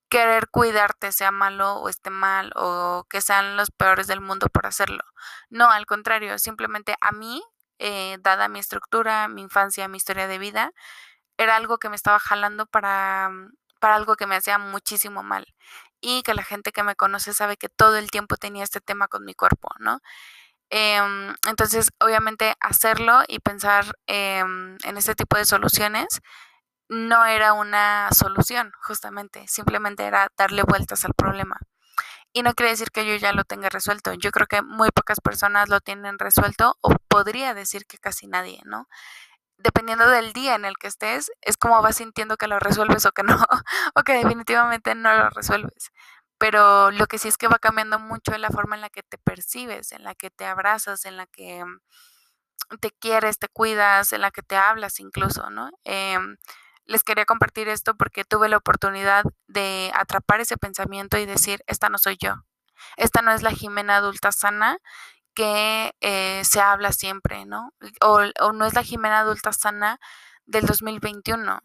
[0.10, 4.66] querer cuidarte sea malo o esté mal o que sean los peores del mundo por
[4.68, 5.04] hacerlo.
[5.50, 7.44] No, al contrario, simplemente a mí,
[7.80, 10.72] eh, dada mi estructura, mi infancia, mi historia de vida,
[11.38, 13.30] era algo que me estaba jalando para,
[13.80, 15.46] para algo que me hacía muchísimo mal.
[16.02, 19.08] Y que la gente que me conoce sabe que todo el tiempo tenía este tema
[19.08, 20.00] con mi cuerpo, ¿no?
[20.70, 26.22] Em, entonces, obviamente, hacerlo y pensar em, en este tipo de soluciones
[26.90, 31.60] no era una solución, justamente, simplemente era darle vueltas al problema.
[32.34, 34.14] Y no quiere decir que yo ya lo tenga resuelto.
[34.14, 38.62] Yo creo que muy pocas personas lo tienen resuelto o podría decir que casi nadie,
[38.66, 38.90] ¿no?
[39.58, 43.12] Dependiendo del día en el que estés, es como vas sintiendo que lo resuelves o
[43.14, 43.38] que no,
[43.96, 45.92] o que definitivamente no lo resuelves.
[46.38, 49.18] Pero lo que sí es que va cambiando mucho la forma en la que te
[49.18, 51.64] percibes, en la que te abrazas, en la que
[52.82, 55.70] te quieres, te cuidas, en la que te hablas incluso, ¿no?
[55.84, 56.38] Em,
[56.86, 61.90] les quería compartir esto porque tuve la oportunidad de atrapar ese pensamiento y decir, esta
[61.90, 62.36] no soy yo,
[62.98, 64.80] esta no es la Jimena adulta sana
[65.34, 67.74] que eh, se habla siempre, ¿no?
[68.02, 70.00] O, o, no es la Jimena adulta sana
[70.46, 71.60] del 2021.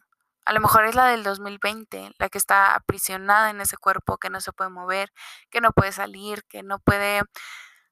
[0.47, 4.31] A lo mejor es la del 2020, la que está aprisionada en ese cuerpo, que
[4.31, 5.13] no se puede mover,
[5.51, 7.23] que no puede salir, que no puede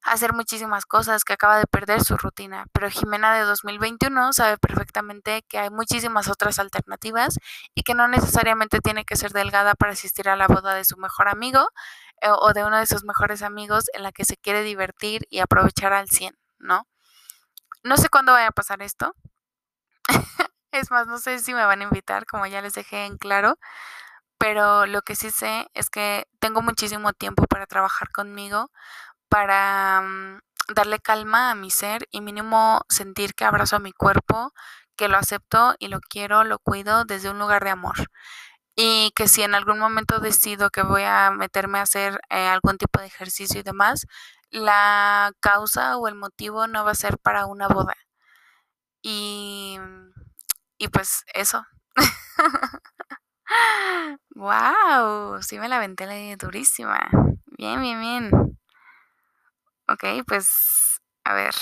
[0.03, 2.67] hacer muchísimas cosas, que acaba de perder su rutina.
[2.73, 7.39] Pero Jimena de 2021 sabe perfectamente que hay muchísimas otras alternativas
[7.75, 10.97] y que no necesariamente tiene que ser delgada para asistir a la boda de su
[10.97, 11.69] mejor amigo
[12.21, 15.41] eh, o de uno de sus mejores amigos en la que se quiere divertir y
[15.41, 16.87] aprovechar al 100, ¿no?
[17.83, 19.15] No sé cuándo vaya a pasar esto.
[20.73, 23.59] es más, no sé si me van a invitar, como ya les dejé en claro,
[24.39, 28.71] pero lo que sí sé es que tengo muchísimo tiempo para trabajar conmigo,
[29.29, 30.41] para mm,
[30.75, 34.53] darle calma a mi ser y mínimo sentir que abrazo a mi cuerpo,
[34.97, 37.97] que lo acepto y lo quiero, lo cuido desde un lugar de amor.
[38.77, 42.79] Y que si en algún momento decido que voy a meterme a hacer eh, algún
[42.79, 44.07] tipo de ejercicio y demás,
[44.51, 47.95] la causa o el motivo no va a ser para una boda.
[49.03, 49.79] Y,
[50.79, 51.65] y pues eso.
[54.35, 57.09] wow, sí me la aventé durísima.
[57.57, 58.58] Bien, bien, bien.
[59.89, 61.55] Ok, pues a ver.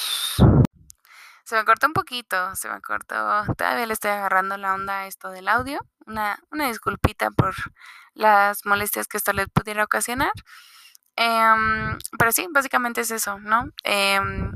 [1.44, 3.14] Se me cortó un poquito, se me cortó.
[3.56, 5.80] Todavía le estoy agarrando la onda a esto del audio.
[6.06, 7.54] Una, una disculpita por
[8.14, 10.32] las molestias que esto le pudiera ocasionar.
[11.16, 13.70] Em, pero sí, básicamente es eso, ¿no?
[13.84, 14.52] Em,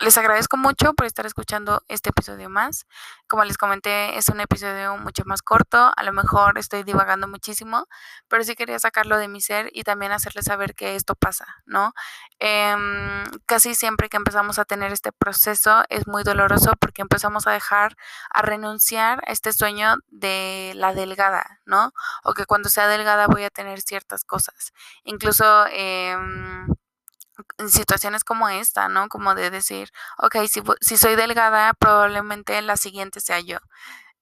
[0.00, 2.86] les agradezco mucho por estar escuchando este episodio más.
[3.28, 5.92] Como les comenté, es un episodio mucho más corto.
[5.94, 7.86] A lo mejor estoy divagando muchísimo,
[8.28, 11.92] pero sí quería sacarlo de mi ser y también hacerles saber que esto pasa, ¿no?
[12.38, 17.52] Em, casi siempre que empezamos a tener este proceso es muy doloroso porque empezamos a
[17.52, 17.96] dejar,
[18.30, 21.92] a renunciar a este sueño de la delgada, ¿no?
[22.24, 24.72] O que cuando sea delgada voy a tener ciertas cosas.
[25.04, 25.66] Incluso...
[25.68, 26.79] En
[27.68, 29.08] situaciones como esta, ¿no?
[29.08, 33.58] Como de decir, ok, si, si soy delgada, probablemente la siguiente sea yo.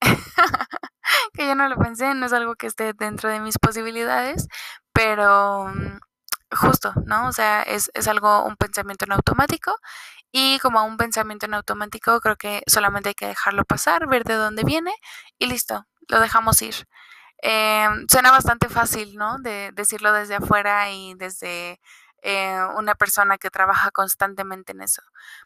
[1.34, 4.48] que yo no lo pensé, no es algo que esté dentro de mis posibilidades,
[4.92, 5.98] pero mm,
[6.56, 7.28] justo, ¿no?
[7.28, 9.74] O sea, es, es algo, un pensamiento en automático
[10.32, 14.34] y como un pensamiento en automático creo que solamente hay que dejarlo pasar, ver de
[14.34, 14.92] dónde viene
[15.38, 16.86] y listo, lo dejamos ir.
[17.42, 19.38] Eh, suena bastante fácil, ¿no?
[19.38, 21.80] De decirlo desde afuera y desde
[22.22, 25.02] eh, una persona que trabaja constantemente en eso.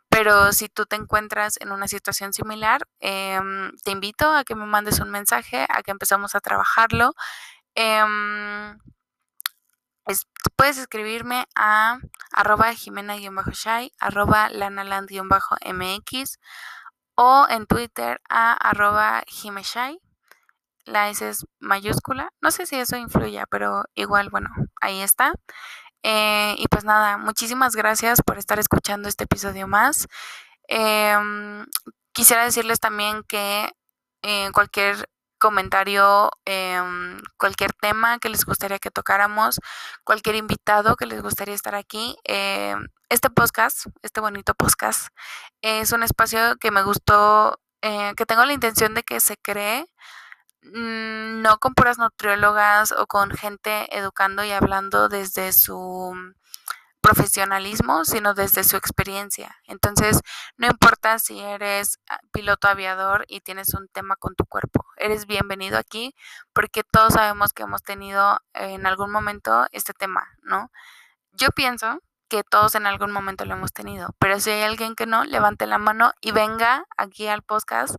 [0.08, 4.66] Pero si tú te encuentras en una situación similar, em, te invito a que me
[4.66, 7.14] mandes un mensaje, a que empezamos a trabajarlo.
[7.74, 8.78] Em,
[10.56, 11.98] puedes escribirme a
[12.32, 16.38] arroba jimena-shy, arroba lanaland-mx
[17.14, 19.98] o en Twitter a arroba jimeshy.
[20.84, 22.30] La S es mayúscula.
[22.40, 24.48] No sé si eso influya, pero igual, bueno,
[24.80, 25.32] ahí está.
[26.03, 30.09] Eh, y pues nada, muchísimas gracias por estar escuchando este episodio más.
[30.68, 31.66] Em,
[32.12, 33.70] quisiera decirles también que
[34.22, 39.61] eh, cualquier comentario, em, cualquier tema que les gustaría que tocáramos,
[40.05, 45.09] cualquier invitado que les gustaría estar aquí, em, este podcast, este bonito podcast,
[45.62, 49.86] es un espacio que me gustó, eh, que tengo la intención de que se cree
[50.62, 56.14] no con puras nutriólogas o con gente educando y hablando desde su
[57.02, 59.56] profesionalismo, sino desde su experiencia.
[59.66, 60.20] Entonces,
[60.56, 65.26] no importa si eres ah, piloto aviador y tienes un tema con tu cuerpo, eres
[65.26, 66.14] bienvenido aquí
[66.52, 70.70] porque todos sabemos que hemos tenido en algún momento este tema, ¿no?
[71.32, 72.00] Yo pienso
[72.33, 74.14] que todos en algún momento lo hemos tenido.
[74.18, 77.97] Pero si hay alguien que no, levante la mano y venga aquí al podcast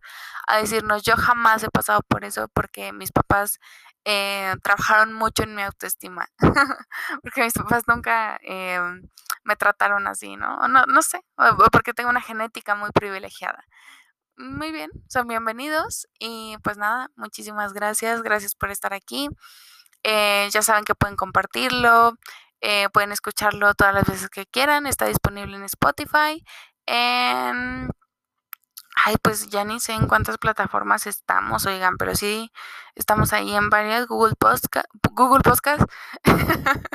[0.48, 3.60] a decirnos, yo jamás he pasado por eso porque mis papás
[4.04, 6.26] eh, trabajaron mucho en mi autoestima,
[7.22, 8.80] porque mis papás nunca eh,
[9.44, 10.66] me trataron así, ¿no?
[10.66, 10.84] ¿no?
[10.86, 11.20] No sé,
[11.70, 13.64] porque tengo una genética muy privilegiada.
[14.36, 19.28] Muy bien, son bienvenidos y pues nada, muchísimas gracias, gracias por estar aquí.
[20.02, 22.18] Eh, ya saben que pueden compartirlo,
[22.64, 24.86] eh, pueden escucharlo todas las veces que quieran.
[24.86, 26.42] Está disponible en Spotify.
[26.86, 27.90] En...
[28.96, 32.50] Ay, pues ya ni sé en cuántas plataformas estamos, oigan, pero sí
[32.94, 35.82] estamos ahí en varias Google Podcast, Google Podcast.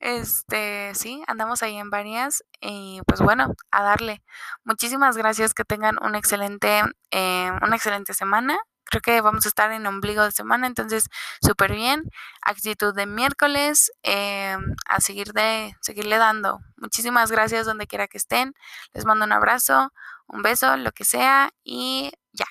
[0.00, 4.22] este, sí, andamos ahí en varias y pues bueno, a darle.
[4.64, 6.82] Muchísimas gracias, que tengan un excelente,
[7.12, 8.58] eh, una excelente semana
[8.90, 11.08] creo que vamos a estar en ombligo de semana, entonces
[11.40, 12.10] súper bien.
[12.42, 16.60] Actitud de miércoles, eh, a seguir de, seguirle dando.
[16.76, 18.54] Muchísimas gracias donde quiera que estén.
[18.92, 19.92] Les mando un abrazo,
[20.28, 22.46] Un beso, lo que sea, y ya.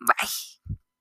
[0.00, 0.59] Bye.